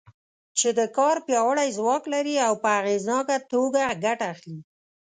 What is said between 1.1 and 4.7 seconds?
پیاوړی ځواک لري او په اغېزناکه توګه ګټه اخلي.